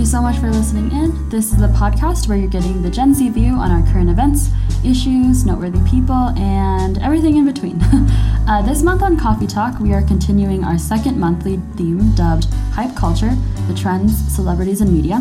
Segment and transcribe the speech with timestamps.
[0.00, 1.28] you so much for listening in.
[1.28, 4.48] This is the podcast where you're getting the Gen Z view on our current events,
[4.82, 7.78] issues, noteworthy people, and everything in between.
[8.48, 12.96] uh, this month on Coffee Talk, we are continuing our second monthly theme dubbed Hype
[12.96, 13.36] Culture
[13.68, 15.16] The Trends, Celebrities, and Media.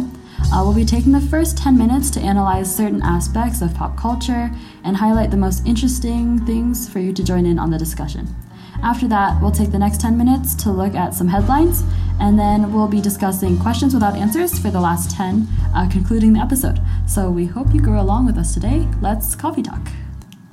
[0.53, 4.49] Uh, we'll be taking the first 10 minutes to analyze certain aspects of pop culture
[4.85, 8.33] and highlight the most interesting things for you to join in on the discussion.
[8.81, 11.83] After that, we'll take the next 10 minutes to look at some headlines,
[12.19, 16.39] and then we'll be discussing questions without answers for the last 10, uh, concluding the
[16.39, 16.79] episode.
[17.05, 18.87] So we hope you grow along with us today.
[19.01, 19.81] Let's coffee talk.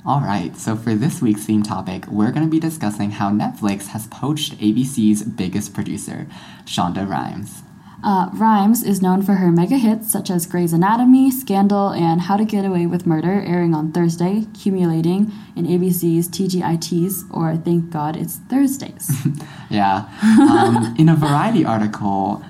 [0.05, 3.87] All right, so for this week's theme topic, we're going to be discussing how Netflix
[3.87, 6.27] has poached ABC's biggest producer,
[6.65, 7.63] Shonda Rhimes.
[8.03, 12.37] Uh, Rhimes is known for her mega hits such as Grey's Anatomy, Scandal, and How
[12.37, 18.15] to Get Away with Murder, airing on Thursday, accumulating in ABC's TGITs, or Thank God
[18.15, 19.09] It's Thursdays.
[19.69, 20.07] yeah.
[20.23, 22.43] Um, in a Variety article,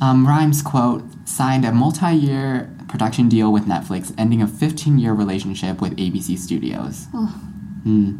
[0.00, 5.12] um, Rhimes, quote, signed a multi year production deal with Netflix, ending a 15 year
[5.12, 7.06] relationship with ABC Studios.
[7.12, 7.26] Oh.
[7.84, 8.16] Hmm.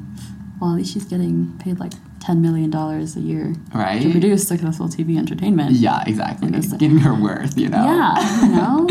[0.60, 1.92] Well, at least she's getting paid like
[2.24, 4.00] $10 million a year Right?
[4.02, 5.72] to produce successful TV entertainment.
[5.72, 6.50] Yeah, exactly.
[6.50, 7.84] Getting her worth, you know?
[7.84, 8.86] Yeah, you know,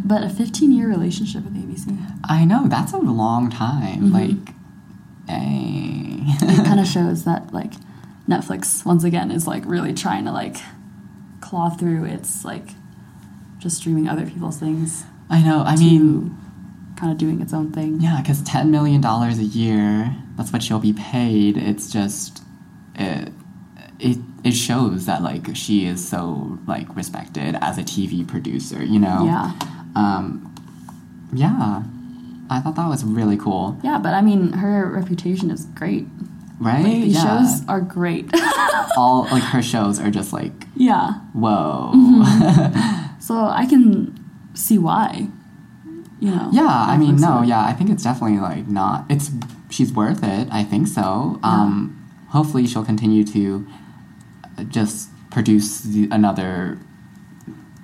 [0.04, 1.96] but a 15 year relationship with ABC.
[2.24, 4.10] I know, that's a long time.
[4.10, 4.12] Mhm.
[4.12, 4.54] Like,
[5.26, 6.24] dang.
[6.40, 7.72] It kind of shows that like
[8.28, 10.56] Netflix once again is like really trying to like
[11.40, 12.70] claw through its like
[13.58, 16.36] just streaming other people's things I know, I to mean,
[16.96, 18.00] kind of doing its own thing.
[18.00, 21.58] yeah, because $10 million a year, that's what she'll be paid.
[21.58, 22.42] It's just,
[22.98, 23.32] it,
[23.98, 28.98] it, it shows that, like, she is so, like, respected as a TV producer, you
[28.98, 29.24] know?
[29.24, 29.52] Yeah.
[29.94, 30.54] Um,
[31.32, 31.82] yeah.
[32.50, 33.78] I thought that was really cool.
[33.82, 36.06] Yeah, but I mean, her reputation is great.
[36.60, 36.82] Right?
[36.82, 37.40] Like, these yeah.
[37.40, 38.30] shows are great.
[38.96, 41.14] All, like, her shows are just like, yeah.
[41.32, 41.92] whoa.
[41.94, 43.04] Mm-hmm.
[43.28, 44.18] So I can
[44.54, 45.28] see why.
[46.18, 46.48] You know.
[46.50, 49.04] Yeah, I mean, no, yeah, I think it's definitely like not.
[49.10, 49.30] It's
[49.68, 50.48] she's worth it.
[50.50, 51.38] I think so.
[51.42, 51.97] Um,
[52.30, 53.66] hopefully, she'll continue to
[54.58, 56.78] uh, just produce the, another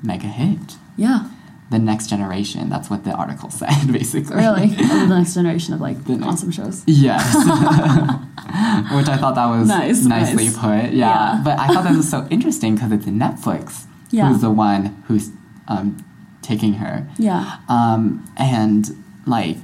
[0.02, 0.76] mega hit.
[0.96, 1.30] Yeah.
[1.70, 2.68] The next generation.
[2.68, 4.36] That's what the article said, basically.
[4.36, 4.64] Really.
[4.64, 6.82] Of the next generation of like The next- awesome shows.
[6.86, 7.24] Yes.
[8.94, 10.56] Which I thought that was Nice, nicely nice.
[10.58, 10.92] put.
[10.92, 11.34] Yeah.
[11.36, 11.40] Yeah.
[11.44, 14.28] But I thought that was so interesting because it's Netflix Yeah.
[14.28, 15.30] who's the one who's
[15.68, 16.04] um,
[16.42, 17.08] taking her.
[17.18, 17.58] Yeah.
[17.68, 18.88] Um, and
[19.26, 19.56] like,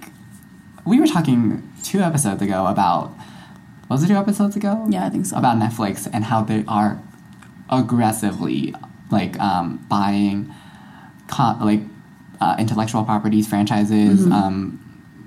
[0.87, 3.13] we were talking two episodes ago about,
[3.91, 4.87] was it two episodes ago?
[4.89, 5.37] Yeah, I think so.
[5.37, 7.01] About Netflix and how they are
[7.69, 8.75] aggressively
[9.11, 10.53] like um, buying,
[11.29, 11.81] co- like
[12.41, 14.33] uh, intellectual properties, franchises, Mhm.
[14.33, 14.81] um,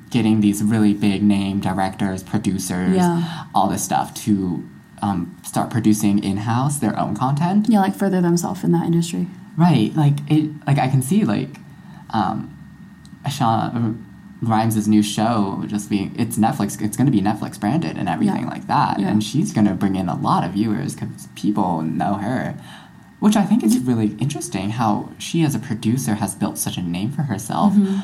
[0.10, 3.44] getting these really big name directors, producers, Yeah.
[3.54, 4.64] all this stuff to
[5.02, 7.68] um, start producing in house their own content.
[7.68, 9.28] Yeah, like further themselves in that industry.
[9.58, 11.60] Right, like it, like I can see like,
[12.12, 12.50] um,
[13.30, 14.06] Sean
[14.44, 16.80] Rhimes' new show just being it's Netflix.
[16.82, 18.50] It's going to be Netflix branded and everything Yeah.
[18.50, 19.10] like that, Yeah.
[19.10, 22.56] and she's going to bring in a lot of viewers because people know her.
[23.20, 26.82] Which I think is really interesting how she, as a producer, has built such a
[26.82, 28.00] name for herself, Mm-hmm.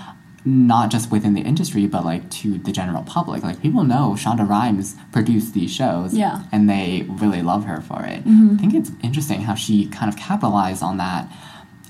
[0.69, 3.43] not just within the industry, but like to the general public.
[3.43, 6.43] Like people know Shonda Rhimes produced these shows, Yeah.
[6.53, 8.23] and they really love her for it.
[8.25, 8.53] Mhm.
[8.53, 11.29] I think it's interesting how she kind of capitalized on that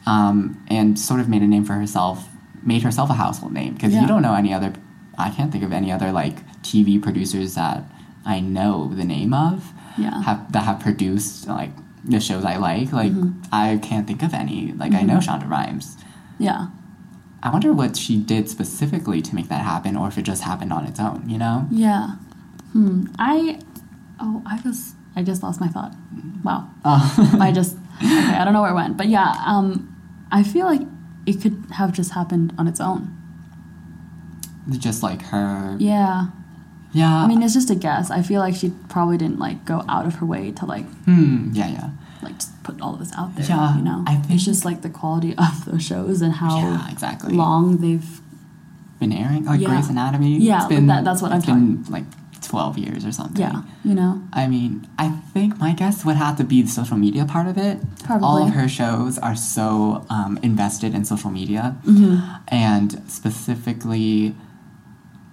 [0.08, 2.28] um, and sort of made a name for herself,
[2.64, 3.74] made herself a household name.
[3.74, 4.02] Because Yeah.
[4.02, 4.74] you don't know any other,
[5.18, 7.84] I can't think of any other like TV producers that
[8.26, 10.22] I know the name of Yeah.
[10.24, 11.72] have that have produced like
[12.04, 12.92] the shows I like.
[12.94, 13.34] Like Mhm.
[13.52, 14.74] I can't think of any.
[14.74, 15.98] Like I know Shonda Rhimes.
[16.38, 16.68] Yeah.
[17.42, 20.74] I wonder what she did specifically to make that happen, or if it just happened
[20.74, 21.24] on its own.
[21.28, 21.68] You know?
[21.72, 22.16] Yeah.
[22.74, 23.06] Hmm.
[23.18, 23.60] I.
[24.20, 24.96] Oh, I just.
[25.16, 25.94] I just lost my thought.
[26.44, 26.68] Wow.
[26.86, 27.76] Uh, I just.
[27.98, 29.34] Okay, I don't know where it went, but yeah.
[29.46, 29.94] Um,
[30.32, 30.82] I feel like
[31.30, 33.16] it could have just happened on its own.
[34.78, 35.76] just like her.
[35.80, 36.28] Yeah.
[36.92, 37.16] Yeah.
[37.24, 38.12] I mean, it's just a guess.
[38.12, 41.50] I feel like she probably didn't like go out of her way to like Hmm.
[41.54, 41.68] Yeah.
[41.70, 41.90] Yeah.
[42.22, 43.46] like just put all of this out there.
[43.46, 44.04] Yeah, You know.
[44.06, 46.92] I think- it's just like the quality of those shows and how yeah.
[46.92, 47.34] Exactly.
[47.34, 48.22] long they've.
[49.00, 49.70] been airing, like Yeah.
[49.70, 50.38] Grey's Anatomy.
[50.40, 52.04] Yeah, been, that- that's what I'm been like
[52.42, 53.42] twelve years or something.
[53.42, 53.62] Yeah.
[53.84, 54.22] You know.
[54.34, 57.58] I mean, I think my guess would have to be the social media part of
[57.58, 57.80] it.
[58.04, 58.26] Probably.
[58.28, 62.20] All of her shows are so um, invested in social media, Mm-hmm.
[62.48, 64.36] and specifically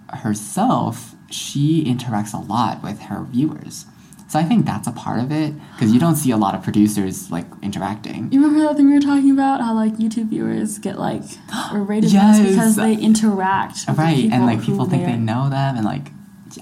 [0.09, 3.85] herself, she interacts a lot with her viewers.
[4.29, 6.61] So I think that's a part of it because you don't see a lot of
[6.61, 8.29] producers like interacting.
[8.31, 9.61] You remember that thing we were talking about?
[9.61, 11.23] How like YouTube viewers get like
[11.71, 12.45] or rated Yes.
[12.45, 16.11] because they interact Right, and like people think they know them, and like,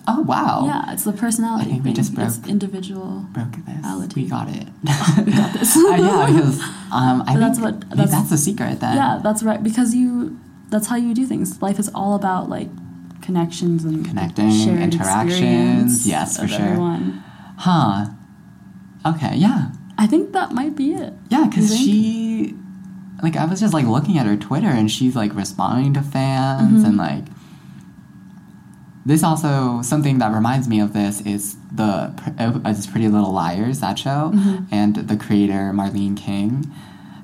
[0.07, 0.63] Oh wow.
[0.65, 1.67] Yeah, it's the personality.
[1.67, 1.95] I think we thing.
[1.95, 3.25] just It's broke- individual.
[3.31, 3.75] Broke this.
[3.77, 4.21] Reality.
[4.23, 4.67] We got it.
[5.25, 5.75] We got this.
[5.77, 6.59] Uh, yeah, because
[6.91, 8.79] um, I But that's think what- that's- that's, the secret.
[8.79, 9.61] Then Yeah, that's right.
[9.63, 10.39] Because you,
[10.69, 11.61] that's how you do things.
[11.61, 12.69] Life is all about like
[13.21, 16.07] connections and Connecting, shared interactions.
[16.07, 16.61] Yes, for sure.
[16.61, 17.23] Everyone.
[17.57, 18.05] Huh.
[19.05, 19.35] Okay.
[19.35, 19.71] Yeah.
[19.97, 21.13] I think that might be it.
[21.29, 22.53] Yeah, because she,
[23.23, 26.83] like, I was just like looking at her Twitter, and she's like responding to fans,
[26.83, 26.87] Mhm.
[26.87, 27.23] and like,
[29.05, 33.79] this also something that reminds me of this is the uh, it's Pretty Little Liars
[33.81, 34.65] that show, Mhm.
[34.71, 36.71] and the creator Marlene King,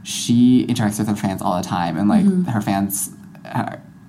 [0.03, 2.47] she interacts with her fans all the time, and like Mhm.
[2.47, 3.09] her fans.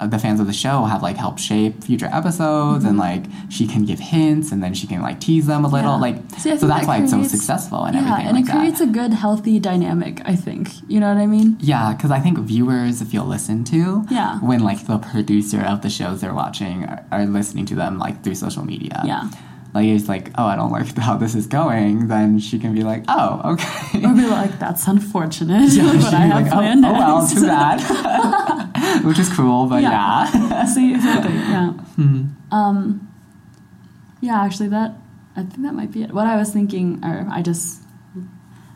[0.07, 3.01] The fans of the show have like helped shape future episodes and Mhm.
[3.01, 6.07] like she can give hints and then she can like tease them a little Yeah.
[6.07, 8.47] like See, so that's that why it's so successful and yeah, everything and like it
[8.49, 8.59] that.
[8.59, 10.23] creates a good, healthy dynamic.
[10.25, 10.71] I think.
[10.89, 11.57] You know what I mean?
[11.61, 14.39] Yeah, because I think viewers feel listened to Yeah.
[14.41, 18.23] when like the producer of the shows they're watching are, are listening to them like
[18.23, 19.03] through social media.
[19.05, 19.25] Yeah.
[19.75, 22.09] Like it's like, oh, I don't like how this is going.
[22.09, 24.05] Then she can be like, oh, okay.
[24.05, 25.73] Or be like, that's unfortunate.
[25.79, 27.79] Yeah, but I have like, planned oh, oh well, too bad.
[29.05, 30.29] Which is cruel, but Yeah.
[30.35, 30.65] yeah.
[30.75, 31.35] See, exactly.
[31.35, 31.73] Yeah.
[31.97, 32.25] Hmm.
[32.51, 33.09] Um,
[34.21, 34.95] yeah, actually, that
[35.37, 36.13] I think that might be it.
[36.13, 37.83] What I was thinking, or I just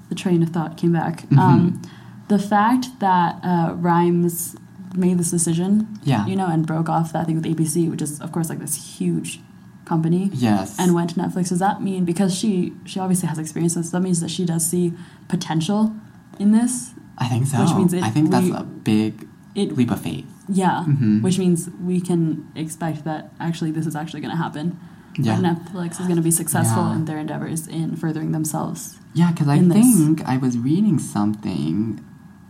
[0.08, 1.22] the train of thought came back.
[1.28, 1.38] Mhm.
[1.38, 1.82] Um,
[2.28, 4.56] the fact that uh, Rhimes
[4.94, 6.26] made this decision, Yeah.
[6.26, 8.98] you know, and broke off that thing with ABC, which is of course like this
[8.98, 9.40] huge
[9.84, 10.76] company, Yes.
[10.78, 11.48] and went to Netflix.
[11.50, 13.90] Does that mean because she she obviously has experiences?
[13.92, 14.92] That means that she does see
[15.28, 15.94] potential
[16.38, 16.92] in this.
[17.18, 17.60] I think so.
[17.62, 20.26] which means it- I think that's we- a big It leap of faith.
[20.48, 21.22] yeah, Mhm.
[21.22, 24.78] which means we can expect that actually this is actually going to happen.
[25.18, 25.38] Yeah.
[25.40, 26.94] Netflix is going to be successful Yeah.
[26.96, 28.98] in their endeavors in furthering themselves.
[29.14, 29.78] Yeah, because I in this.
[29.96, 32.00] think I was reading something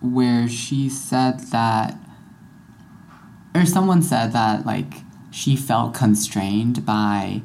[0.01, 1.97] where she said that,
[3.55, 7.43] or someone said that, like, she felt constrained by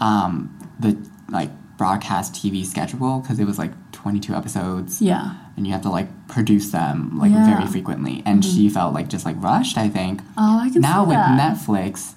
[0.00, 0.50] um,
[0.80, 0.96] the,
[1.30, 5.34] like, broadcast TV schedule because it was, like, 22 episodes Yeah.
[5.56, 7.46] And you have to, like, produce them, like, Yeah.
[7.54, 8.22] very frequently.
[8.26, 8.54] And Mhm.
[8.54, 10.20] she felt, like, just, like, rushed, I think.
[10.36, 11.38] Oh, I can now with that.
[11.38, 12.14] Netflix,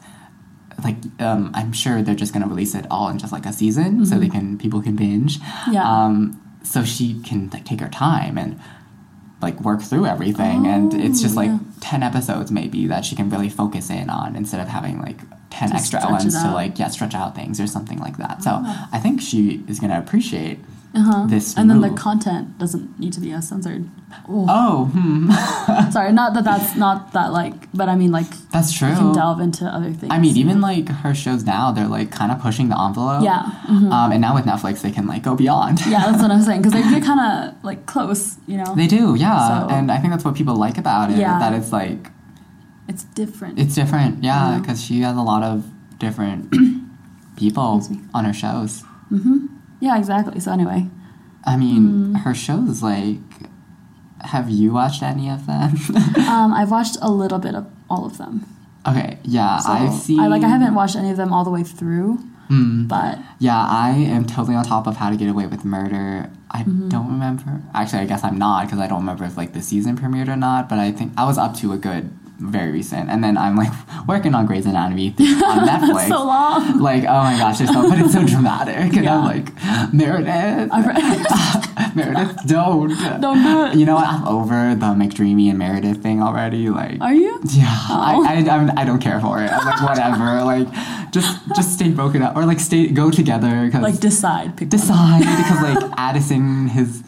[0.84, 4.06] like um, I'm sure they're just gonna release it all in just like a season,
[4.06, 4.20] so Mhm.
[4.20, 5.40] they can people can binge.
[5.72, 5.82] Yeah.
[5.84, 8.60] Um, so she can like take her time and
[9.42, 11.58] like work through everything, and it's just Oh, like yeah.
[11.80, 15.20] ten episodes maybe that she can really focus in on instead of having like
[15.50, 18.44] ten extra ones to like yeah stretch out things or something like that.
[18.44, 18.88] So Ah.
[18.92, 20.64] I think she is gonna appreciate.
[20.98, 21.28] Uh-huh.
[21.28, 23.88] this and then the content doesn't need to be as censored.
[24.28, 25.32] Oh, Oh, hmm.
[25.92, 28.90] sorry, not that that's not that like, but I mean like that's true.
[28.90, 30.12] you can delve into other things.
[30.12, 33.24] I mean, even like her shows now, they're like kind of pushing the envelope.
[33.24, 33.92] yeah, mhm.
[33.92, 35.80] Um, and now with Netflix, they can like go beyond.
[35.86, 38.74] yeah, that's what I'm saying because they get kind of like close, you know.
[38.76, 39.38] they do, yeah.
[39.68, 41.18] So- and I think that's what people like about it.
[41.18, 41.38] Yeah.
[41.40, 42.10] That it's like
[42.88, 43.60] it's different.
[43.60, 45.66] it's different, yeah, because she has a lot of
[46.00, 46.54] different
[47.38, 47.84] people
[48.14, 48.84] on her shows.
[49.10, 49.48] hmm
[49.80, 50.40] Yeah, exactly.
[50.40, 50.88] So anyway,
[51.46, 52.14] I mean, Hmm.
[52.16, 53.20] her shows like.
[54.22, 55.76] Have you watched any of them?
[56.28, 58.46] um, I've watched a little bit of all of them.
[58.86, 60.20] okay, yeah, So I've seen.
[60.20, 62.18] I like I haven't watched any of them all the way through,
[62.50, 62.88] Hmm.
[62.88, 66.30] but Yeah, I am totally on top of How to Get Away with Murder.
[66.50, 66.90] I Mhm.
[66.90, 67.62] don't remember.
[67.76, 70.36] Actually, I guess I'm not because I don't remember if like the season premiered or
[70.36, 70.68] not.
[70.68, 72.10] But I think I was up to a good,
[72.40, 73.72] very recent, and then I'm like
[74.08, 76.08] working on Grey's Anatomy on Netflix.
[76.08, 76.80] so long.
[76.80, 79.18] Like, oh my gosh, there's so, but it's so dramatic, and Yeah.
[79.18, 82.90] I'm like, Meredith, read- Meredith, don't,
[83.22, 83.76] Don't do it.
[83.80, 84.08] You know what?
[84.08, 86.70] I'm over the McDreamy and Meredith thing already.
[86.70, 87.40] Like, Are you?
[87.46, 88.26] yeah, Oh.
[88.28, 89.50] I, I, I'm, I don't care for it.
[89.52, 90.44] I'm like, whatever.
[90.44, 90.68] like,
[91.12, 95.22] just just stay broken up or like stay go together because Like decide, pick decide
[95.22, 97.04] because like Addison his.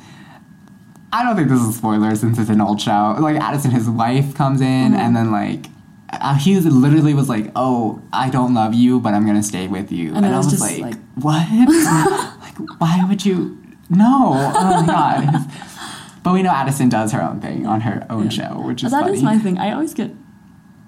[1.11, 3.15] I don't think this is a spoiler since it's an old show.
[3.19, 4.95] Like Addison, his wife comes in Mhm.
[4.97, 5.67] and then like.
[6.11, 9.91] Uh, he literally was like, "Oh, I don't love you, but I'm gonna stay with
[9.91, 11.47] you," And it I was was just, like, like- "What?
[12.41, 13.57] like, why would you?
[13.91, 14.33] No!
[14.33, 15.45] Oh my god!"
[16.23, 18.29] But we know Addison does her own thing on her own Yeah.
[18.29, 19.17] show, which is That funny.
[19.17, 19.57] is my thing.
[19.59, 20.13] I always get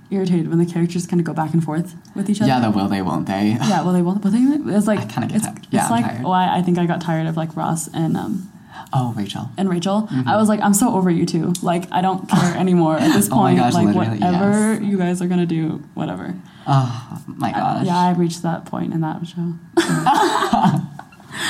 [0.09, 2.49] irritated when the characters kind of go back and forth with each other.
[2.49, 3.51] Yeah, the will they, won't they?
[3.61, 4.21] yeah, well, they won't.
[4.21, 5.67] But they, it's like I kinda get it's, tired.
[5.69, 6.23] Yeah, it's I'm like tired.
[6.23, 8.50] why I think I got tired of like Ross and um
[8.93, 9.49] Oh, Rachel.
[9.57, 10.07] and Rachel.
[10.11, 10.27] Mhm.
[10.27, 11.53] I was like, I'm so over you two.
[11.61, 13.57] Like, I don't care anymore at this Oh my point.
[13.59, 14.81] gosh, like, whatever yes.
[14.83, 16.35] you guys are gonna do, whatever.
[16.67, 17.85] Oh my I- gosh.
[17.85, 19.53] yeah, I reached that point in that show.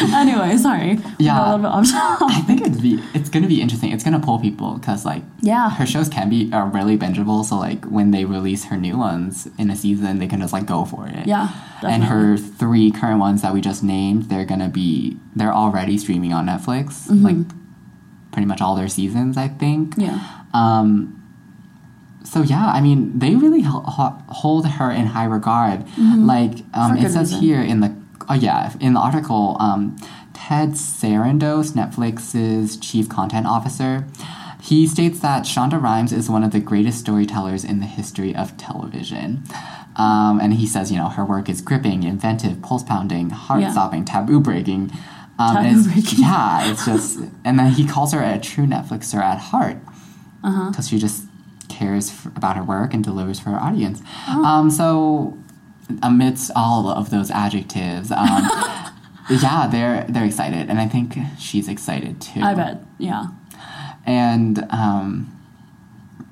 [0.16, 1.00] anyway, sorry.
[1.20, 1.40] Yeah.
[1.40, 2.22] a little bit off.
[2.24, 3.92] I think it'd be it's gonna be interesting.
[3.92, 5.70] It's gonna pull people because like Yeah.
[5.70, 7.44] her shows can be are really bingeable.
[7.46, 10.66] So like when they release her new ones in a season, they can just like
[10.66, 11.28] go for it.
[11.28, 11.50] Yeah.
[11.84, 16.34] And her three current ones that we just named, they're gonna be they're already streaming
[16.34, 17.08] on Netflix.
[17.08, 17.24] Mhm.
[17.24, 17.38] Like
[18.32, 19.96] pretty much all their seasons, I think.
[19.98, 20.20] Yeah.
[20.54, 21.18] Um,
[22.24, 23.84] so yeah, I mean, they really ho-
[24.30, 25.86] hold her in high regard.
[25.98, 27.06] Like um, Mm-hmm.
[27.06, 27.40] It says reason.
[27.42, 27.94] here in the
[28.30, 29.96] oh yeah in the article, um,
[30.34, 34.06] Ted Sarandos, Netflix's chief content officer,
[34.62, 38.56] he states that Shonda Rhimes is one of the greatest storytellers in the history of
[38.58, 39.44] television.
[39.98, 44.06] Um, and he says, you know, her work is gripping, inventive, pulse pounding, heart stopping,
[44.06, 44.92] taboo breaking.
[45.40, 46.20] Um, Taboo-breaking.
[46.20, 49.78] Yeah, it's just, and then he calls her a true Netflixer at heart
[50.44, 50.70] Uh-huh.
[50.70, 51.24] because she just
[51.68, 54.02] cares f- about her work and delivers for her audience.
[54.28, 54.44] Oh.
[54.46, 55.38] Um, so,
[56.04, 58.44] amidst all of those adjectives, um,
[59.30, 62.42] yeah, they're they're excited, and I think she's excited too.
[62.42, 62.82] I bet.
[62.98, 63.28] Yeah.
[64.06, 65.38] And um,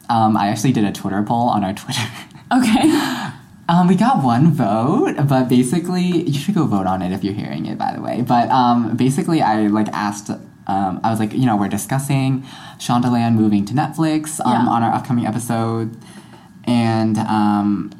[0.10, 2.08] um, I actually did a Twitter poll on our Twitter.
[2.52, 3.30] Okay.
[3.70, 7.36] Um, we got one vote, but basically, you should go vote on it if you're
[7.36, 8.24] hearing it, by the way.
[8.24, 10.32] But um, basically, I like asked.
[10.66, 12.42] Um, I was like, you know, we're discussing
[12.80, 14.72] Shondaland moving to Netflix um, Yeah.
[14.72, 15.96] on our upcoming episode,
[16.64, 17.92] and um,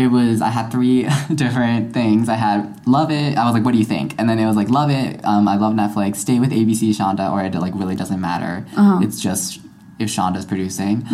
[0.00, 2.28] it was I had three different things.
[2.28, 3.36] I had love it.
[3.38, 4.14] I was like, what do you think?
[4.18, 5.24] And then it was like love it.
[5.24, 6.16] Um, I love Netflix.
[6.16, 8.66] Stay with ABC, Shonda, or it like really doesn't matter.
[8.76, 9.00] Uh-huh.
[9.04, 9.60] It's just
[9.98, 11.06] if Shonda's producing.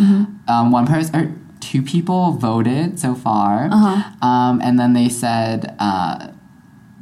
[0.47, 4.27] Um, one person or two people voted so far, Uh-huh.
[4.27, 5.75] um, and then they said.
[5.79, 6.31] Uh,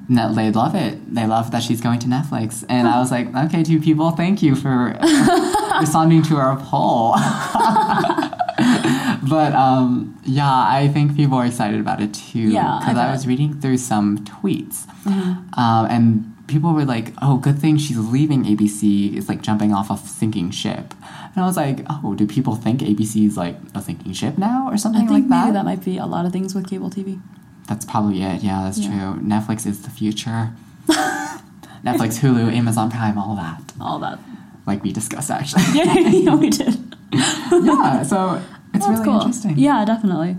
[0.07, 1.15] no, they love it.
[1.15, 2.63] They love that she's going to Netflix.
[2.69, 4.95] And I was like, okay, two people, thank you for
[5.79, 7.15] responding to our poll.
[9.29, 12.39] but um, yeah, I think people are excited about it too.
[12.39, 13.11] Yeah, Because I, bet.
[13.11, 14.87] was reading through some tweets.
[15.05, 19.15] Um, and people were like, oh, good thing she's leaving ABC.
[19.17, 20.93] It's like jumping off a sinking ship.
[21.35, 24.69] And I was like, oh, do people think ABC is like a sinking ship now
[24.71, 25.41] or something I think like that?
[25.45, 27.21] maybe that might be a lot of things with cable TV.
[27.67, 28.41] That's probably it.
[28.43, 28.89] Yeah, that's Yeah.
[29.13, 29.21] true.
[29.21, 30.51] Netflix is the future.
[30.87, 33.61] Netflix, Hulu, Amazon Prime, all that.
[33.81, 34.19] All that.
[34.65, 35.63] Like we discussed, actually.
[35.73, 36.84] Yeah, we did.
[37.63, 38.41] yeah, so
[38.73, 39.15] it's That's really cool.
[39.21, 39.57] interesting.
[39.57, 40.37] Yeah, definitely.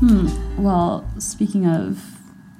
[0.00, 0.62] Hmm.
[0.62, 2.02] Well, speaking of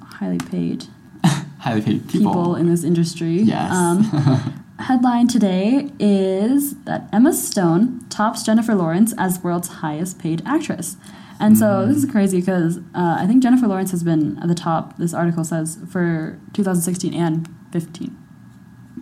[0.01, 0.85] highly paid
[1.59, 2.31] Highly paid people.
[2.31, 3.71] people, in this industry, Yes.
[3.71, 10.97] um, headline today is that Emma Stone tops Jennifer Lawrence as world's highest paid actress.
[11.39, 14.55] And so this is crazy because uh, I think Jennifer Lawrence has been at the
[14.55, 18.15] top, this article says, for 2016 and 15.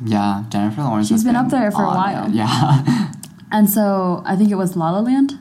[0.05, 1.07] Yeah, Jennifer Lawrence.
[1.07, 2.27] She's has been up there for a while.
[2.27, 2.33] it.
[2.33, 3.12] Yeah.
[3.55, 5.38] And so I think it was La La Land.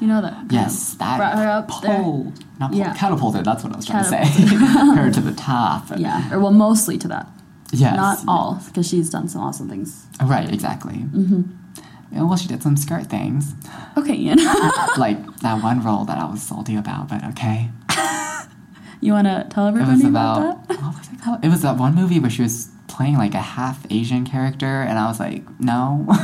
[0.00, 0.46] You know that?
[0.50, 1.98] yes, that brought her up there.
[1.98, 2.32] not pole,
[2.72, 2.94] Yeah.
[2.94, 3.44] catapulted.
[3.44, 4.24] That's what I was trying to say.
[4.96, 5.88] her to the top.
[5.98, 7.28] Yeah, or well, mostly to that.
[7.70, 7.96] Yes.
[7.96, 10.06] Not all, because she's done some awesome things.
[10.24, 10.50] Right.
[10.50, 10.94] Exactly.
[10.94, 12.26] Mm-hmm.
[12.26, 13.54] well, she did some skirt things,
[13.98, 14.38] Okay, Ian.
[14.96, 17.08] like that one role that I was salty about.
[17.10, 17.68] But okay.
[19.02, 20.80] you want to tell It everybody was about, about, that?
[20.82, 21.44] what was it called?
[21.44, 24.98] It was that one movie where she was playing like a half Asian character, and
[24.98, 26.06] I was like, no.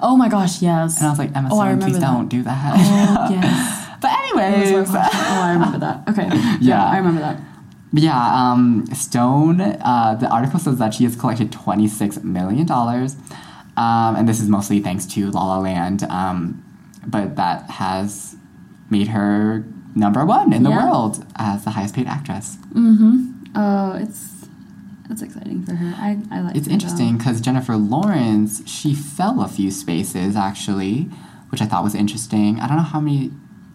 [0.00, 0.98] Oh my gosh, yes.
[0.98, 2.06] and I was like, Emma Oh, Stone, please that.
[2.06, 2.74] don't do that.
[2.76, 3.88] Oh, yes.
[4.00, 6.08] but anyways, oh, I remember that.
[6.08, 6.28] Okay.
[6.60, 6.84] Yeah.
[6.86, 7.40] I remember that.
[7.92, 8.20] But yeah,
[8.52, 9.60] um, Stone.
[9.60, 13.16] Uh, the article says that she has collected twenty six million dollars,
[13.76, 16.04] um, and this is mostly thanks to La La Land.
[16.04, 16.62] Um,
[17.06, 18.36] but that has
[18.90, 19.64] made her
[19.96, 20.84] number one in the Yeah.
[20.90, 22.56] world as the highest paid actress.
[23.56, 24.37] Oh, it's
[25.10, 25.94] it's exciting for her.
[25.96, 31.08] I, I like It's interesting because Jennifer Lawrence, she fell a few spaces actually,
[31.50, 32.60] which I thought was interesting.
[32.60, 33.30] I don't know how many.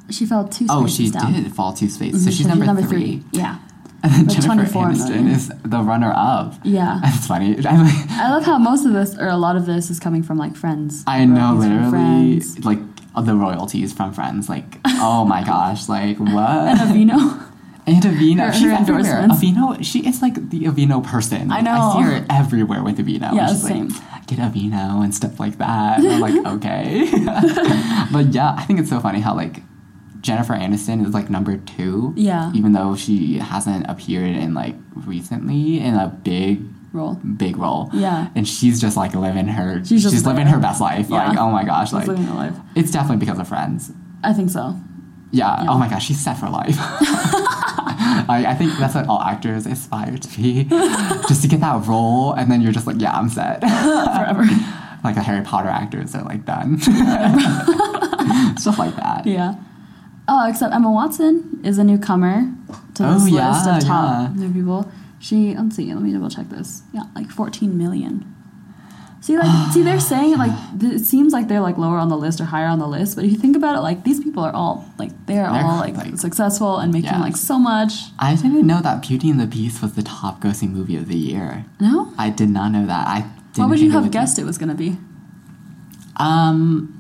[0.10, 1.34] She fell two spaces Oh, she down.
[1.34, 3.24] did fall two spaces, so Mhm, she's number, three.
[3.32, 3.58] Yeah.
[4.04, 5.28] And then With Jennifer Aniston million.
[5.30, 6.56] is the runner-up.
[6.64, 7.00] Yeah.
[7.04, 7.56] That's funny.
[7.66, 10.56] I, love how most of this, or a lot of this, is coming from like
[10.58, 11.04] friends.
[11.08, 12.80] I know, literally, like
[13.16, 14.50] the royalties from Friends.
[14.50, 16.78] Like, oh my gosh, like And what?
[16.78, 17.44] Aveeno.
[17.86, 19.28] And Aveeno, Her- she's her everywhere.
[19.28, 21.52] Aveeno, she is like the Aveeno person.
[21.52, 21.94] I Like, I know.
[21.96, 23.34] see her everywhere with Aveeno.
[23.34, 23.90] Yeah, she's same.
[23.90, 26.00] like, get Aveeno and stuff like that.
[26.00, 27.10] And I'm like, okay.
[28.12, 29.62] but yeah, I think it's so funny how like
[30.22, 32.14] Jennifer Aniston is like number two.
[32.16, 32.52] Yeah.
[32.56, 36.62] Even though she hasn't appeared in like recently in a big
[36.94, 37.16] role.
[37.16, 37.90] big role.
[37.92, 38.30] Yeah.
[38.36, 41.10] And she's just like living her She's she's, living her best life.
[41.10, 42.56] Like, oh my gosh, She's like living her life.
[42.76, 43.92] it's definitely because of friends.
[44.24, 44.80] I think so.
[45.34, 45.64] Yeah.
[45.64, 45.70] Yeah.
[45.72, 46.78] Oh my gosh, she's set for life.
[46.80, 50.64] I, I think that's what all actors aspire to be.
[51.28, 53.60] just to get that role and then you're just like, yeah, I'm set.
[53.62, 54.46] Forever.
[55.04, 56.80] like the Harry Potter actors are like done.
[58.58, 59.24] Stuff like that.
[59.26, 59.56] yeah.
[60.28, 62.50] Oh, except Emma Watson is a newcomer
[62.96, 64.42] to oh, this Oh, list yeah, of top yeah.
[64.42, 64.90] new people.
[65.20, 66.84] She, let's see, let me double check this.
[66.94, 68.33] Yeah, like 14 million.
[69.24, 70.52] See, like, see, they're saying like
[70.82, 73.16] th- it seems like they're like lower on the list or higher on the list,
[73.16, 75.78] but if you think about it, like these people are all like they're, They're, all
[75.78, 77.22] like, like- successful and making Yes.
[77.22, 77.94] like so much.
[78.20, 81.16] I didn't know that Beauty and the Beast was the top grossing movie of the
[81.16, 81.64] year.
[81.80, 83.08] No, I did not know that.
[83.08, 83.22] I
[83.54, 84.98] didn't what would you it have be- guessed it was gonna be?
[86.18, 87.00] Um.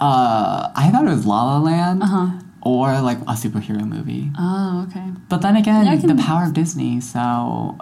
[0.00, 2.26] Uh, I thought it was La La Land Uh huh.
[2.64, 4.30] Or like a superhero movie.
[4.38, 5.10] Oh, okay.
[5.28, 7.00] But then again, Yeah, the power of Disney.
[7.00, 7.18] So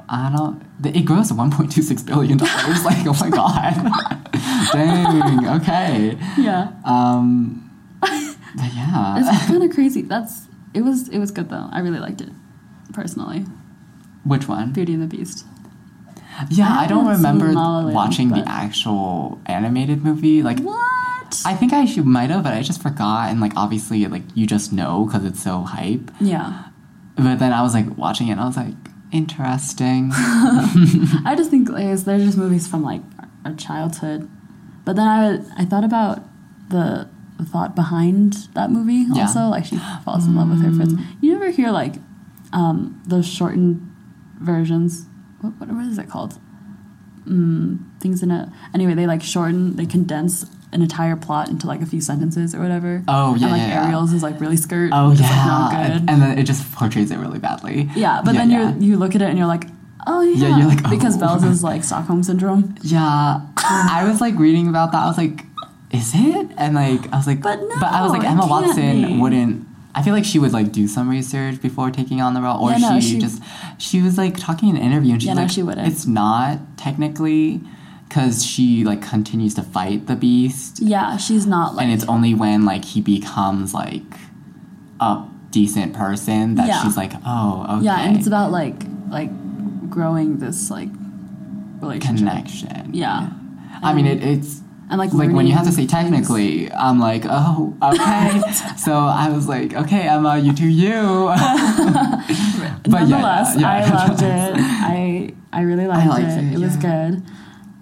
[0.08, 0.62] I don't.
[0.84, 2.84] It grossed one point two six billion dollars.
[2.90, 3.75] like, oh my god.
[4.72, 5.49] Dang.
[5.60, 6.18] Okay.
[6.38, 6.72] Yeah.
[6.84, 7.70] Um.
[8.00, 9.18] But yeah.
[9.37, 10.02] It's kind of crazy.
[10.02, 11.68] That's it was it was good though.
[11.70, 12.30] I really liked it
[12.92, 13.44] personally.
[14.25, 14.72] Which one?
[14.72, 15.44] Beauty and the Beast.
[16.50, 20.42] Yeah, I I don't remember La La Land, watching the actual animated movie.
[20.42, 20.89] Like, What?
[21.44, 23.30] I think I should might have, but I just forgot.
[23.30, 26.10] And like, obviously, like you just know because it's so hype.
[26.20, 26.64] yeah.
[27.16, 28.75] But then I was like watching it, and I was like,
[29.12, 30.10] interesting.
[30.14, 33.02] I just think like, they're just movies from like
[33.44, 34.28] our childhood.
[34.84, 36.22] But then I I thought about
[36.70, 37.08] the,
[37.52, 39.22] thought behind that movie Yeah.
[39.22, 39.40] also.
[39.49, 40.94] Like she falls in love with her friends.
[41.20, 41.94] You ever hear like
[42.52, 43.80] um, those shortened
[44.40, 45.04] versions?
[45.40, 46.38] What, what what is it called?
[47.26, 48.94] Mm, things in a anyway.
[48.94, 49.76] They like shorten.
[49.76, 53.02] They condense an entire plot into like a few sentences or whatever.
[53.08, 53.86] Oh, yeah, And like yeah, yeah.
[53.86, 54.90] Ariel's is like really skirt.
[54.92, 56.10] oh yeah, like, not good.
[56.10, 57.88] and then it just portrays it really badly.
[57.96, 59.64] yeah, but Yeah, then you you look at it and you're like,
[60.06, 60.90] oh yeah, Yeah, you're like, oh.
[60.90, 61.20] because oh.
[61.20, 62.76] Belle's is like Stockholm syndrome.
[62.82, 65.02] Yeah, I was like reading about that.
[65.02, 65.44] I was like,
[65.92, 66.46] is it?
[66.56, 69.18] And like, I was like, But no, but I was like, Emma Watson be.
[69.18, 69.66] wouldn't.
[69.92, 72.70] I feel like she would like do some research before taking on the role, or
[72.70, 73.42] Yeah, no, she, she- just
[73.78, 75.88] she was like talking in an interview, and she's Yeah, no, like, she wouldn't.
[75.88, 77.60] it's not technically
[78.11, 82.35] because she like continues to fight the beast, Yeah, she's not like and it's only
[82.35, 84.02] when like he becomes like
[85.00, 86.83] a decent person that Yeah.
[86.83, 88.75] she's like, oh, okay, yeah, and it's about like
[89.09, 89.31] like
[89.88, 90.88] growing this like
[91.81, 92.19] relationship.
[92.29, 92.90] connection.
[92.95, 93.31] Yeah,
[93.83, 96.26] I mean, it, it's and like like when you have to say learning things.
[96.29, 98.40] technically, I'm like, oh, okay.
[98.76, 101.31] so I was like, okay, Emma, you do you.
[102.83, 104.55] But Nonetheless, yeah, I loved it.
[104.59, 106.45] I I really liked liked it.
[106.45, 107.23] it, It, was good.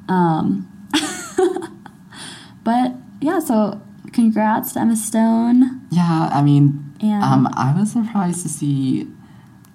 [0.09, 0.69] Um,
[2.65, 3.81] but yeah, so
[4.13, 5.87] congrats to Emma Stone.
[5.91, 9.07] yeah, I mean, And- um, I was surprised to see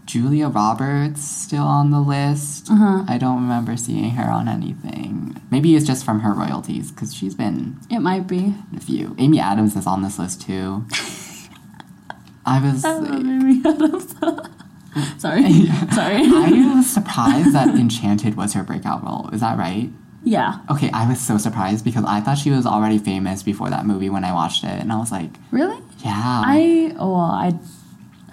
[0.05, 2.69] Julia Roberts still on the list.
[2.69, 3.03] Uh-huh.
[3.07, 5.41] I don't remember seeing her on anything.
[5.49, 8.53] Maybe it's just from her royalties because she's been It might be.
[8.75, 9.15] a few.
[9.17, 10.85] Amy Adams is on this list too.
[12.45, 12.83] I was.
[12.83, 14.15] I love like- Amy Adams.
[15.17, 16.17] Sorry, sorry.
[16.21, 19.27] I was surprised that Enchanted was her breakout role.
[19.33, 19.89] Is that right?
[20.23, 23.85] Yeah, Okay, I was so surprised because I thought she was already famous before that
[23.85, 25.79] movie when I watched it, and I was like, really.
[25.99, 26.13] yeah,
[26.45, 27.53] I oh well, I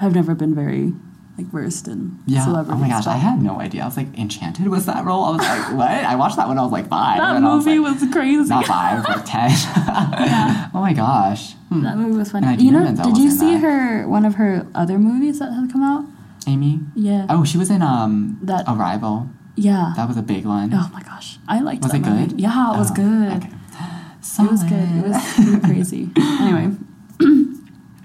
[0.01, 0.93] have never been very
[1.39, 2.45] like versed in yeah.
[2.45, 3.15] celebrity Oh my gosh, stuff.
[3.15, 3.83] I had no idea.
[3.83, 5.25] I was like, Enchanted was that role?
[5.25, 5.91] I was like, what?
[5.91, 7.19] I watched that when I was like five.
[7.19, 8.49] that movie was, was, crazy.
[8.49, 9.51] not five, like ten.
[10.75, 11.55] Oh my gosh.
[11.71, 11.83] Hmm.
[11.83, 12.63] That movie was funny.
[12.63, 13.61] You know, Menzel did you see that.
[13.63, 16.05] her one of her other movies that had come out?
[16.47, 16.81] Amy.
[16.95, 17.27] Yeah.
[17.29, 19.29] Oh, she was in um That- Arrival.
[19.69, 19.93] Yeah.
[19.97, 20.71] That was a big one.
[20.73, 22.27] oh my gosh, I liked was that Was it movie.
[22.33, 22.41] good?
[22.41, 23.33] Yeah, it was Oh, good.
[23.39, 23.51] okay.
[24.43, 24.89] It was good.
[24.99, 26.11] It was crazy.
[26.17, 26.77] Anyway,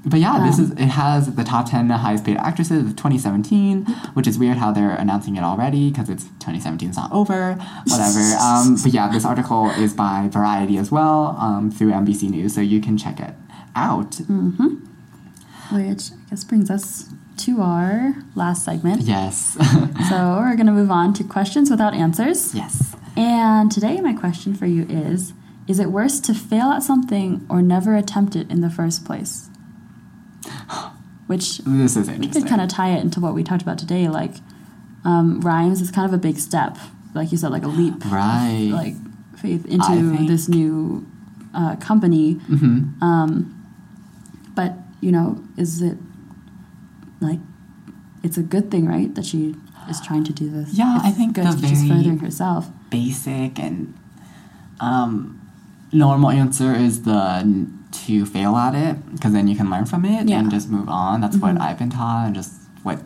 [0.08, 3.86] But yeah, this Um, is it has the top ten highest paid actresses of 2017,
[4.14, 7.54] which is weird how they're announcing it already because it's 2017 is not over,
[7.88, 8.20] whatever.
[8.48, 12.62] um, but yeah, this article is by Variety as well um, through NBC News, so
[12.62, 13.34] you can check it
[13.76, 14.12] out.
[14.30, 14.82] Mm.
[15.72, 19.02] which I guess brings us to our last segment.
[19.02, 19.54] Yes,
[20.10, 22.54] So we're gonna move on to questions without answers.
[22.56, 22.96] yes.
[23.18, 25.34] And today, my question for you is
[25.68, 29.50] Is it worse to fail at something or never attempt it in the first place?
[31.28, 32.42] Which This is we interesting.
[32.44, 34.08] could kind of tie it into what we talked about today.
[34.08, 34.36] Like,
[35.04, 36.78] um, Rhimes is kind of a big step.
[37.16, 38.70] Like you said, like a leap, right.
[38.72, 38.94] like
[39.40, 41.06] faith into this new
[41.56, 42.34] uh, company.
[42.34, 43.52] hmm Um,
[44.56, 45.98] but, you know, is it
[47.20, 47.40] like
[48.24, 49.14] it's a good thing, right?
[49.16, 49.56] That she
[49.90, 50.74] is trying to do this.
[50.74, 52.70] Yeah, It's I think good the she's furthering herself.
[52.90, 53.94] basic and
[54.80, 55.42] um,
[55.92, 60.28] normal answer is the to fail at it because then you can learn from it
[60.28, 60.40] Yeah.
[60.40, 61.22] and just move on.
[61.22, 61.62] That's what Mhm.
[61.62, 63.02] I've been taught and just what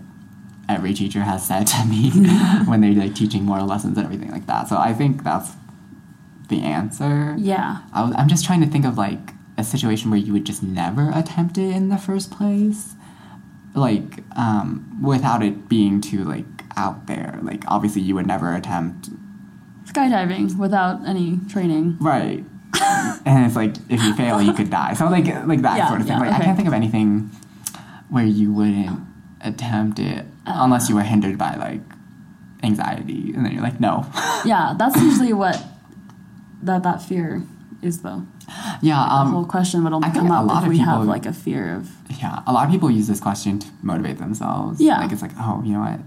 [0.68, 2.10] every teacher has said to me
[2.66, 4.68] when they're like teaching moral lessons and everything like that.
[4.68, 5.52] So I think that's
[6.48, 7.36] the answer.
[7.38, 7.80] Yeah.
[7.94, 10.64] I was, I'm just trying to think of like a situation where you would just
[10.64, 12.96] never attempt it in the first place,
[13.76, 17.40] like um, without it being too like out there.
[17.42, 19.10] Like obviously you would never attempt
[19.86, 21.98] Skydiving without any training.
[22.00, 22.44] Right.
[23.26, 24.94] and it's like if you fail, you could die.
[24.94, 26.18] So like like that Yeah, sort of thing.
[26.20, 27.30] yeah, like I can't think of anything
[28.10, 29.00] where you wouldn't
[29.42, 30.54] attempt it Uh.
[30.66, 31.82] unless you were hindered by like
[32.64, 34.06] anxiety, and then you're like, no.
[34.46, 35.64] Yeah, that's usually what
[36.62, 37.42] that that fear
[37.82, 38.24] is, though.
[38.82, 39.04] yeah.
[39.04, 39.46] the whole Um.
[39.46, 41.34] question would only I come a up lot if of we have people- like a
[41.34, 41.90] fear of.
[42.22, 42.42] Yeah.
[42.48, 44.82] A lot of people use this question to motivate themselves.
[44.82, 45.00] Yeah.
[45.00, 46.00] Like it's like, oh, you know what?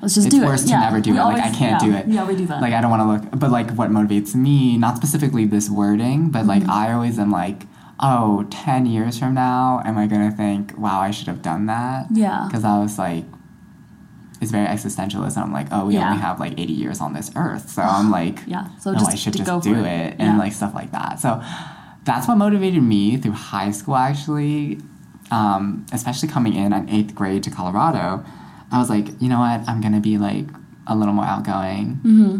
[0.00, 0.46] Let's just it's do it.
[0.46, 0.80] worse to Yeah.
[0.80, 1.22] never do We it.
[1.22, 1.88] like I can't yeah.
[1.88, 2.06] do it.
[2.08, 2.60] Yeah, we do that.
[2.62, 6.30] Like I don't want to look, but like what motivates me, not specifically this wording,
[6.30, 6.70] but like Mm-hmm.
[6.70, 7.64] I always am like,
[8.00, 12.06] oh, 10 years from now, am I gonna think, wow, I should have done that?
[12.12, 12.44] Yeah.
[12.46, 13.24] Because I was like,
[14.40, 15.34] it's very existentialist.
[15.36, 16.06] And I'm like, oh, we Yeah.
[16.10, 18.68] only have like 80 years on this earth, so I'm like, Yeah.
[18.78, 20.14] So no, just I should just do it, it.
[20.18, 20.38] and Yeah.
[20.38, 21.18] like stuff like that.
[21.20, 21.42] So
[22.04, 24.80] that's what motivated me through high school actually,
[25.30, 28.24] um, especially coming in in eighth grade to Colorado.
[28.70, 30.46] I was like, you know what, I'm gonna be like
[30.86, 31.96] a little more outgoing.
[32.02, 32.38] hmm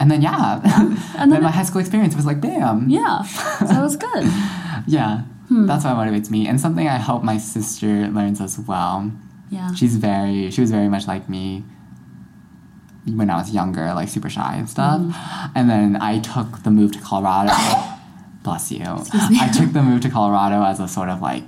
[0.00, 3.22] And then yeah, And then, then my it- high school experience was like, bam, Yeah.
[3.22, 4.24] So it was good.
[4.86, 5.22] yeah.
[5.48, 5.66] Hmm.
[5.66, 9.10] That's what motivates me, and something I hope my sister learns as well.
[9.52, 9.74] Yeah.
[9.74, 11.62] She's very, she was very much like me
[13.04, 15.00] when I was younger, like super shy and stuff.
[15.00, 15.52] Mm-hmm.
[15.58, 17.52] And then I took the move to Colorado.
[18.42, 18.84] bless you.
[18.84, 21.44] I took the move to Colorado as a sort of like,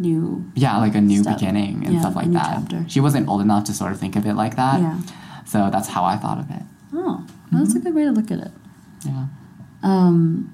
[0.00, 0.50] New.
[0.54, 1.38] yeah, like a new Step.
[1.38, 2.60] beginning and Yeah, stuff like that.
[2.60, 2.84] chapter.
[2.88, 4.80] She wasn't old enough to sort of think of it like that.
[4.80, 5.00] Yeah.
[5.44, 6.62] So that's how I thought of it.
[6.92, 8.50] Oh, that's a good way to look at it.
[9.04, 9.26] Yeah.
[9.82, 10.50] Um,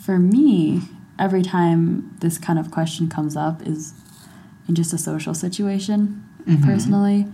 [0.00, 0.82] for me,
[1.18, 3.94] every time this kind of question comes up is
[4.68, 6.22] in just a social situation.
[6.46, 6.62] Mhm.
[6.64, 7.26] Personally,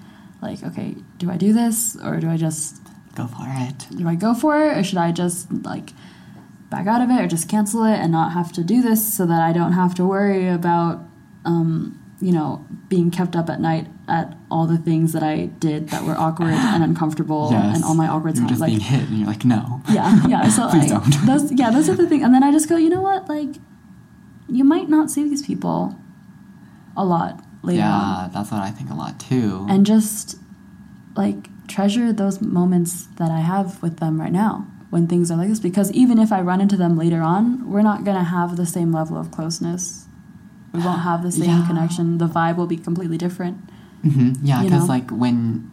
[0.42, 2.80] like, okay, do I do this or do I just
[3.14, 3.86] Go for it.
[3.96, 5.92] do I go for it or should I just like
[6.70, 9.26] back out of it or just cancel it and not have to do this so
[9.26, 11.02] that I don't have to worry about
[11.44, 15.88] um, you know being kept up at night at all the things that I did
[15.88, 17.74] that were awkward and uncomfortable Yes.
[17.76, 19.82] and all my awkward You're times just like being hit and you're like, no.
[19.90, 21.26] yeah yeah so Please like don't.
[21.26, 23.56] those yeah those are the things and then I just go you know what like
[24.48, 25.96] you might not see these people
[26.96, 29.66] a lot later on Yeah, that's what I think a lot too.
[29.68, 30.36] and just
[31.16, 35.48] like treasure those moments that I have with them right now when things are like
[35.48, 38.56] this because even if I run into them later on, we're not going to have
[38.56, 40.06] the same level of closeness.
[40.72, 41.66] We won't have the same Yeah.
[41.66, 42.18] connection.
[42.18, 43.58] The vibe will be completely different.
[44.02, 45.70] hmm Yeah, because like when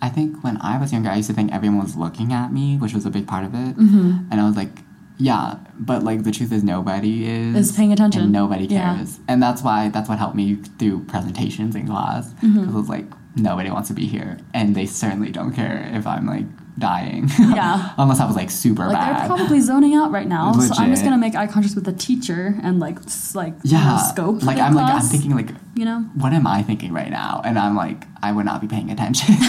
[0.00, 2.76] I think when I was younger, I used to think everyone was looking at me,
[2.76, 4.28] which was a big part of it, Mm-hmm.
[4.30, 4.83] and I was like,
[5.18, 8.22] yeah, but like the truth is nobody is Is paying attention.
[8.22, 8.96] and nobody Yeah.
[8.96, 12.68] cares, and that's why that's what helped me through presentations in class because Mm-hmm.
[12.70, 16.26] it was like nobody wants to be here, and they certainly don't care if I'm
[16.26, 16.46] like
[16.76, 17.92] dying, Yeah.
[17.98, 19.20] unless I was like super Like bad.
[19.20, 21.92] they're probably zoning out right now, so I'm just gonna make eye contact with the
[21.92, 24.42] teacher and like s- like yeah, scope.
[24.42, 26.00] like I'm like I'm thinking like you know.
[26.14, 27.40] what am I thinking right now?
[27.44, 29.34] And I'm like, I would not be paying attention.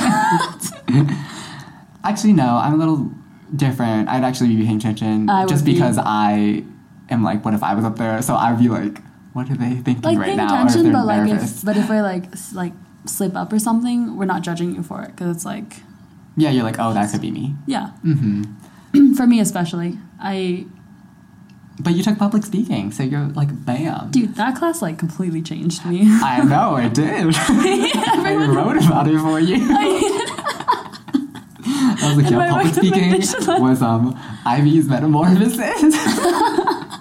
[2.04, 3.12] actually, no, I'm a little
[3.56, 4.10] different.
[4.10, 5.74] I'd actually be paying attention I just would be.
[5.74, 6.64] because I
[7.10, 8.22] am like, what if I was up there?
[8.22, 9.00] So I'd be like,
[9.34, 10.46] what are they thinking like right paying now?
[10.66, 12.74] attention, but like if but if I like like
[13.06, 15.82] slip up or something, we're not judging you for it because it's like
[16.38, 17.56] yeah, you're like, oh, that could be me.
[17.66, 17.92] yeah.
[18.04, 19.14] Mm-hmm.
[19.16, 20.66] for me especially i
[21.80, 24.12] But you took public speaking, so you're like, bam.
[24.12, 27.36] dude that class like completely changed me I know it did.
[27.38, 29.58] I wrote about it for you.
[32.06, 35.60] I was like, yeah, my public speaking was um Ivy's metamorphosis.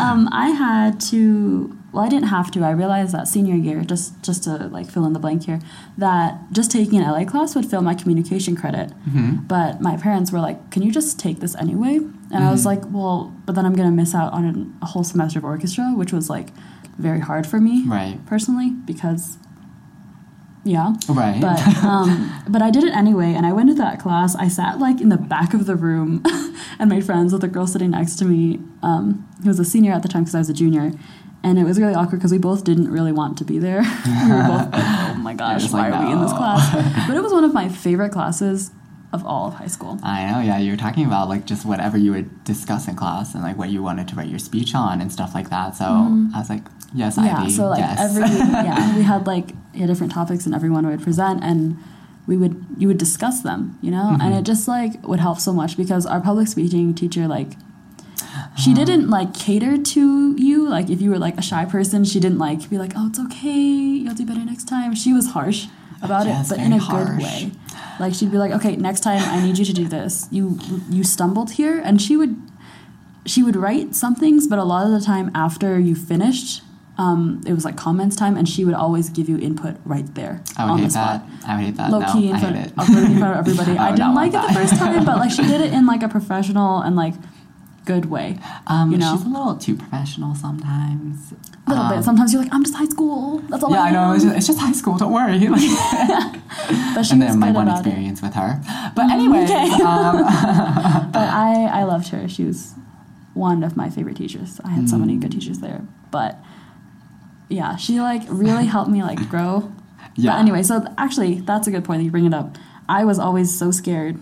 [0.00, 4.22] um i had to well i didn't have to i realized that senior year just
[4.22, 5.58] just to like fill in the blank here
[5.96, 9.48] that just taking an la class would fill my communication credit Mhm.
[9.48, 11.96] but my parents were like can you just take this anyway
[12.32, 12.66] and i was Mhm.
[12.66, 16.12] like well but then i'm gonna miss out on a whole semester of orchestra which
[16.12, 16.48] was like
[16.98, 18.18] very hard for me Right.
[18.26, 19.38] personally because
[20.64, 21.40] yeah Right.
[21.40, 24.34] but um, but I did it anyway, and I went to that class.
[24.36, 26.22] I sat like in the back of the room,
[26.78, 29.92] and made friends with a girl sitting next to me, um, who was a senior
[29.92, 30.92] at the time because I was a junior,
[31.42, 33.80] and it was really awkward because we both didn't really want to be there.
[34.26, 37.16] we were both like, "Oh my gosh, why like, are we in this class?" But
[37.16, 38.70] it was one of my favorite classes
[39.12, 39.98] of all of high school.
[40.02, 40.58] I know, yeah.
[40.58, 43.70] You were talking about like just whatever you would discuss in class and like what
[43.70, 45.74] you wanted to write your speech on and stuff like that.
[45.76, 45.84] So
[46.34, 46.62] I was like,
[46.94, 47.26] yes, Mm-hmm.
[47.26, 47.50] yeah, Ivy.
[47.50, 47.98] so like yes.
[48.00, 48.22] every
[48.68, 51.76] yeah, we had like yeah, different topics, and everyone would present and.
[52.26, 54.38] We would you would discuss them, you know, and Mhm.
[54.38, 57.56] it just like would help so much because our public speaking teacher like
[58.56, 58.84] she Uh-huh.
[58.84, 62.38] didn't like cater to you like if you were like a shy person she didn't
[62.38, 63.48] like be like oh it's okay
[64.02, 65.66] you'll do better next time she was harsh
[66.02, 67.52] about Yes, it but in a very good way
[68.00, 70.58] like she'd be like okay next time i need you to do this you
[70.88, 72.34] you stumbled here and she would
[73.26, 76.62] she would write some things but a lot of the time after you finished
[76.98, 80.42] um, it was like comments time and she would always give you input right there
[80.58, 81.48] I would on the hate spot that.
[81.48, 81.90] I would hate that.
[81.90, 83.78] low no, key in I front, awkward in front of everybody.
[83.78, 86.02] I I, didn't like it the first time, but like she did it in like
[86.02, 87.14] a professional and like
[87.84, 88.38] good way.
[88.66, 89.16] Um, you know.
[89.16, 91.32] she's a little too professional sometimes.
[91.66, 92.04] A little Um, bit.
[92.04, 93.38] Sometimes you're like, I'm just high school.
[93.48, 94.12] That's all Yeah, I, I know.
[94.12, 94.96] It's just, it's just high school.
[94.96, 95.38] Don't worry.
[96.94, 97.88] But she and then my one about it.
[97.88, 98.60] experience with her.
[98.94, 99.70] But anyway, Okay.
[99.82, 100.16] um,
[101.12, 102.28] But I, I loved her.
[102.28, 102.74] She was
[103.34, 104.60] one of my favorite teachers.
[104.64, 105.20] I had so many Mm.
[105.22, 105.82] good teachers there.
[106.10, 106.36] But
[107.48, 109.72] yeah, she like really helped me like grow.
[110.16, 110.32] Yeah.
[110.32, 112.56] But anyway, so actually, that's a good point that you bring it up.
[112.88, 114.18] I was always so scared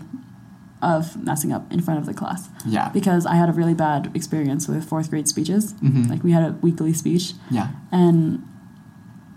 [0.81, 2.89] of messing up in front of the class Yeah.
[2.89, 5.73] because I had a really bad experience with fourth grade speeches.
[5.83, 6.09] Mhm.
[6.09, 7.67] Like we had a weekly speech Yeah.
[7.91, 8.41] and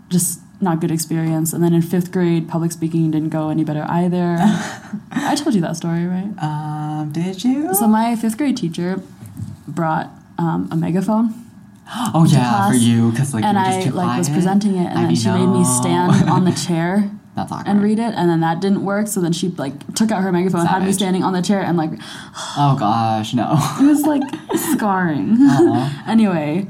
[0.09, 1.51] just not good experience.
[1.51, 4.37] And then in fifth grade, public speaking didn't go any better either.
[5.11, 6.31] I told you that story, right?
[6.41, 7.73] Um, did you?
[7.73, 9.01] So my fifth grade teacher
[9.67, 11.33] brought um, a megaphone,
[12.13, 14.75] oh yeah, class, for you because like and you were just I like was presenting
[14.77, 17.67] it, and I then she made me stand on the chair That's awkward.
[17.67, 19.07] and read it, and then that didn't work.
[19.07, 21.77] So then she like took out her megaphone, had me standing on the chair, and
[21.77, 21.91] like
[22.57, 23.53] Oh gosh, no.
[23.81, 24.21] it was like
[24.73, 25.37] scarring.
[25.39, 26.03] Aw.
[26.07, 26.67] anyway,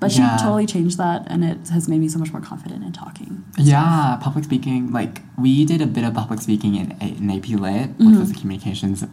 [0.00, 0.36] but she Yeah.
[0.36, 3.44] totally changed that, and it has made me so much more confident in talking.
[3.58, 4.92] Yeah, public speaking.
[4.92, 8.18] Like we did a bit of public speaking in, in AP Lit, which Mm-hmm.
[8.20, 9.04] was the communications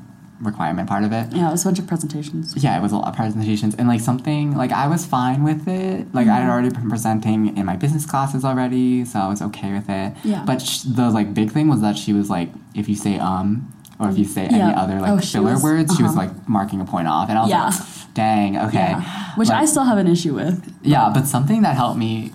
[0.41, 1.31] requirement part of it.
[1.31, 2.53] Yeah, it was a bunch of presentations.
[2.63, 5.67] Yeah, it was a lot of presentations and like something like I was fine with
[5.67, 6.13] it.
[6.13, 6.51] Like I had Mhm.
[6.51, 10.13] already been presenting in my business classes already, so I was okay with it.
[10.23, 10.43] Yeah.
[10.45, 13.71] But sh- the like big thing was that she was like, if you say um
[13.99, 16.21] or if you say any other like Oh, filler was- words, she was uh-huh.
[16.27, 17.65] like marking a point off, and I was Yeah.
[17.65, 17.73] like,
[18.15, 18.89] dang, okay.
[18.97, 19.03] Yeah.
[19.35, 20.57] Which I still have an issue with.
[20.81, 22.31] Yeah, but something that helped me,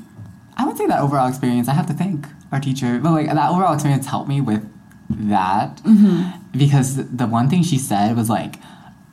[0.56, 3.50] I would say that overall experience, I have to thank our teacher, but like that
[3.50, 4.62] overall experience helped me with
[5.10, 6.30] that Mm-hmm.
[6.58, 8.56] Because the one thing she said was like,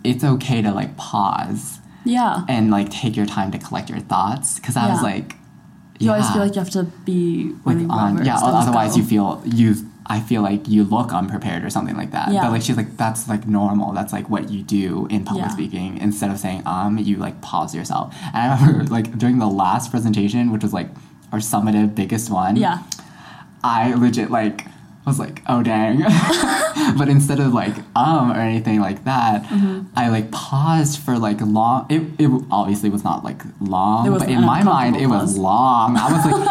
[0.03, 2.43] it's okay to like pause Yeah.
[2.49, 5.09] and like take your time to collect your thoughts because I was Yeah.
[5.09, 5.35] like,
[5.99, 8.91] You always feel like you have to be like on, yeah, versed and just otherwise
[8.91, 8.97] go.
[8.97, 9.75] you feel you.
[10.05, 12.29] I feel like you look unprepared or something like that.
[12.33, 12.41] Yeah.
[12.41, 13.93] But like she's like that's like normal.
[13.93, 15.51] That's like what you do in public Yeah.
[15.53, 15.97] speaking.
[15.99, 18.13] Instead of saying um, you like pause yourself.
[18.33, 20.89] And I remember like during the last presentation, which was like
[21.31, 22.57] our summative biggest one.
[22.57, 22.79] Yeah.
[23.63, 24.65] I legit like
[25.09, 25.99] was like, oh dang.
[26.97, 29.81] but instead of like um or anything like that, Mm-hmm.
[29.95, 31.85] I like paused for like long.
[31.89, 35.97] It, it obviously was not like long, but in my mind it was long.
[35.97, 36.49] I was like,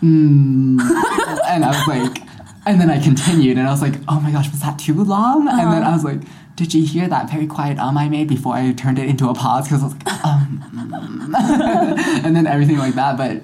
[0.00, 0.78] hmm.
[1.48, 2.22] and I was like,
[2.66, 5.48] and then I continued and I was like, oh my gosh, was that too long?
[5.48, 5.90] And then Uh-huh.
[5.90, 6.20] I was like,
[6.56, 9.34] did you hear that very quiet um I made before I turned it into a
[9.34, 9.66] pause?
[9.68, 11.34] Because I was like, um,
[12.24, 13.16] and then everything like that.
[13.16, 13.42] But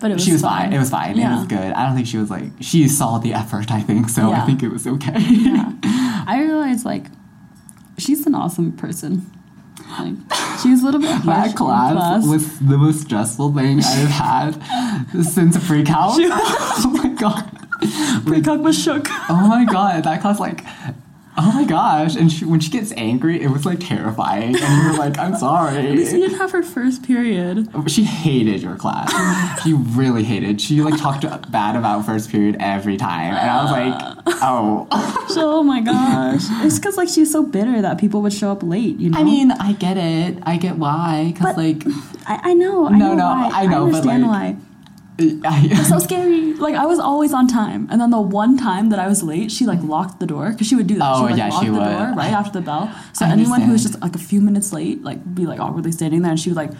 [0.00, 0.72] But it was she was fine.
[0.72, 1.18] It was fine.
[1.18, 1.72] It was good.
[1.72, 3.70] I don't think she was like she saw the effort.
[3.70, 4.30] I think so.
[4.32, 5.14] I think it was okay.
[5.46, 5.72] Yeah.
[6.28, 7.06] I realized like
[7.98, 9.30] she's an awesome person.
[9.98, 10.14] Like
[10.62, 15.22] she's a little bit harsh that in class, was the most stressful thing I've had
[15.22, 16.16] since pre-cal.
[16.18, 18.24] oh my god.
[18.26, 19.06] Pre-calc was shook.
[19.28, 20.04] Oh my god.
[20.04, 20.64] That class like.
[21.38, 22.16] Oh my gosh!
[22.16, 24.56] And she, when she gets angry, it was like terrifying.
[24.56, 25.96] And you were like, "I'm sorry.
[25.96, 27.68] She sorry." didn't have her first period.
[27.88, 29.12] She hated your class.
[29.62, 30.60] she really hated.
[30.60, 34.86] She like talked bad about first period every time, and I was like, "Oh."
[35.28, 36.42] So, oh my gosh.
[36.66, 39.18] It's because like she's so bitter that people would show up late, you know?
[39.18, 40.38] I mean, I get it.
[40.44, 41.32] I get why.
[41.32, 41.82] Because, But- like,
[42.26, 42.86] I, I know.
[42.88, 43.50] I No, know no, why.
[43.52, 44.56] I know, but, understand like- why.
[45.18, 46.52] I, so scary.
[46.54, 49.50] Like I was always on time, and then the one time that I was late,
[49.50, 51.04] she like locked the door because she would do that.
[51.10, 51.78] Oh, she would, like, yeah, lock she the would.
[51.84, 52.94] door right after the bell.
[53.14, 55.92] So I anyone who was just like a few minutes late, like be like awkwardly
[55.92, 56.70] standing there, and she would like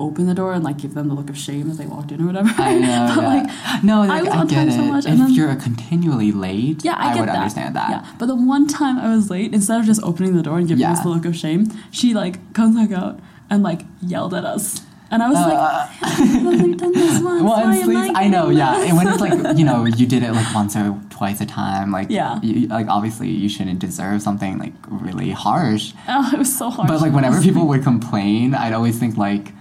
[0.00, 2.20] open the door and like give them the look of shame as they walked in
[2.20, 2.50] or whatever.
[2.58, 3.12] I know.
[3.14, 3.28] but yeah.
[3.28, 4.72] like no, I like, was I, on get time it.
[4.72, 7.36] so much, if and then- you're continually late, yeah, I, get would that.
[7.36, 7.90] understand that.
[7.90, 10.66] Yeah, but the one time I was late, instead of just opening the door and
[10.66, 10.92] giving Yeah.
[10.92, 14.82] us the look of shame, she like comes back out and like yelled at us,
[15.10, 17.42] and I was Uh, like, I've done this once.
[17.42, 18.82] well, why and am sleeps, I know, yeah.
[18.82, 21.90] And when it's like, you know, you did it like once or twice a time,
[21.90, 22.40] like, Yeah.
[22.42, 25.92] you, like obviously you shouldn't deserve something like really harsh.
[26.08, 26.88] oh, it was so hard.
[26.88, 29.52] But like whenever people would complain, I'd always think like,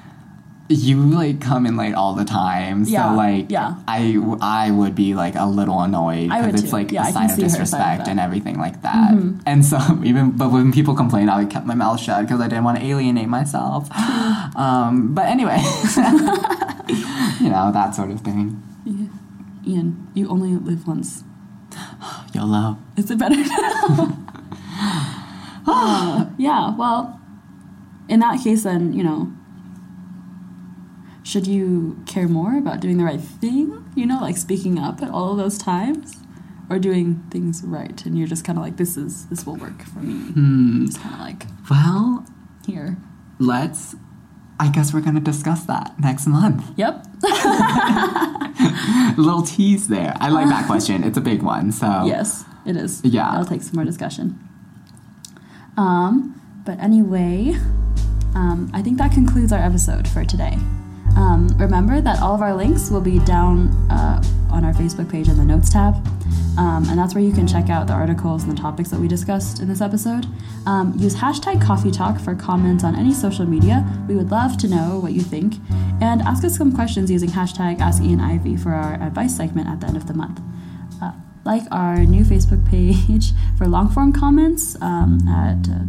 [0.70, 3.76] you like come in late all the time, Yeah, so like, yeah.
[3.88, 6.70] I I would be like a little annoyed because it's too.
[6.78, 9.12] like Yeah, a sign of see her side of disrespect and everything like that.
[9.12, 9.42] Mhm.
[9.46, 12.64] And so even but when people complain, I kept my mouth shut because I didn't
[12.64, 13.90] want to alienate myself.
[14.56, 15.60] um, but anyway,
[17.42, 18.62] you know that sort of thing.
[18.86, 19.08] Yeah.
[19.66, 21.24] Ian, you only live once.
[22.34, 22.78] YOLO.
[22.98, 24.18] Is it better now?
[25.66, 27.20] Uh, yeah, well,
[28.10, 29.32] in that case, then, you know,
[31.24, 33.86] should you care more about doing the right thing?
[33.96, 36.18] You know, like speaking up at all of those times?
[36.70, 39.84] Or doing things right and you're just kind of like, this is, this will work
[39.84, 40.14] for me.
[40.32, 40.86] Hmm.
[40.86, 42.26] Just kind of like, Well,
[42.66, 42.98] here.
[43.40, 43.96] let's.
[44.60, 46.64] I guess we're gonna discuss that next month.
[46.78, 47.06] Yep.
[47.24, 50.14] A little tease there.
[50.22, 51.04] I like that question.
[51.04, 51.72] It's a big one.
[51.72, 53.02] So Yes, it is.
[53.04, 53.30] Yeah.
[53.32, 54.40] That'll take some more discussion.
[55.76, 57.54] Um, but anyway,
[58.36, 60.58] um, I think that concludes our episode for today.
[61.16, 64.22] Um, remember that all of our links will be down uh,
[64.52, 65.96] on our Facebook page in the Notes tab.
[66.58, 69.08] Um, and that's where you can check out the articles and the topics that we
[69.08, 70.28] discussed in this episode.
[70.68, 73.84] Um, use hashtag Coffee Talk for comments on any social media.
[74.08, 75.56] We would love to know what you think.
[76.00, 79.80] And ask us some questions using hashtag Ask Ian Ivy for our advice segment at
[79.80, 80.40] the end of the month.
[81.46, 85.84] like our new Facebook page for long form comments um, at uh,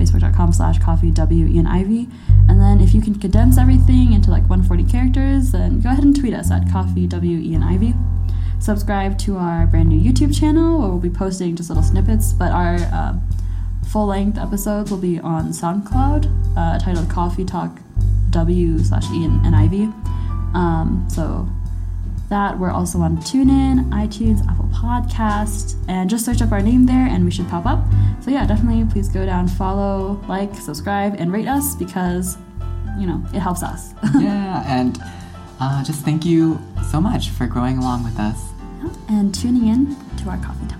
[0.00, 2.08] www.facebook.com slash coffee W Ian Ivy.
[2.48, 6.18] And then if you can condense everything into like 140 characters, then go ahead and
[6.18, 7.94] tweet us at coffee W Ian Ivy.
[8.58, 12.52] Subscribe to our brand new YouTube channel where we'll be posting just little snippets, but
[12.52, 13.14] our uh,
[13.90, 17.78] full length episodes will be on SoundCloud uh, titled Coffee Talk
[18.30, 19.84] W slash Ian and Ivy.
[20.52, 21.48] Um, so
[22.30, 27.06] that we're also on TuneIn, iTunes, Apple Podcast, and just search up our name there
[27.06, 27.84] and we should pop up.
[28.20, 32.38] So yeah, definitely please go down, follow, like, subscribe, and rate us because
[32.98, 33.92] you know it helps us.
[34.18, 34.98] yeah, and
[35.60, 38.50] uh, just thank you so much for growing along with us
[39.08, 40.79] and tuning in to our coffee talk.